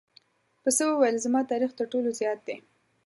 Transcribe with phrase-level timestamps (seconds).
[0.63, 2.57] پسه وویل زما تاریخ تر ټولو زیات دی.